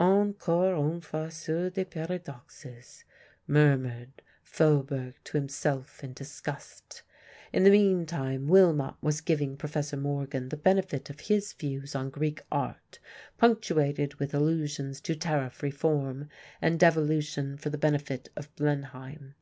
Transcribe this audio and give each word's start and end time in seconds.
"Encore 0.00 0.74
un 0.74 1.02
faiseur 1.02 1.68
de 1.70 1.84
paradoxes!" 1.84 3.04
murmured 3.46 4.22
Faubourg 4.42 5.12
to 5.22 5.34
himself 5.36 6.02
in 6.02 6.14
disgust. 6.14 7.02
In 7.52 7.64
the 7.64 7.70
meantime 7.70 8.48
Willmott 8.48 8.96
was 9.02 9.20
giving 9.20 9.54
Professor 9.54 9.98
Morgan 9.98 10.48
the 10.48 10.56
benefit 10.56 11.10
of 11.10 11.20
his 11.20 11.52
views 11.52 11.94
on 11.94 12.08
Greek 12.08 12.40
art, 12.50 13.00
punctuated 13.36 14.14
with 14.14 14.32
allusions 14.32 14.98
to 15.02 15.14
Tariff 15.14 15.62
Reform 15.62 16.30
and 16.62 16.80
devolution 16.80 17.58
for 17.58 17.68
the 17.68 17.76
benefit 17.76 18.30
of 18.34 18.50
Blenheim. 18.56 19.34